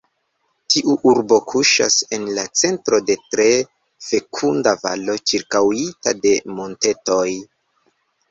Tiu 0.75 0.93
urbo 1.09 1.37
kuŝas 1.51 1.97
en 2.17 2.23
la 2.37 2.45
centro 2.61 3.01
de 3.09 3.17
tre 3.35 3.45
fekunda 4.07 4.73
valo 4.87 5.17
ĉirkaŭita 5.33 6.17
de 6.25 6.31
montetoj. 6.61 7.29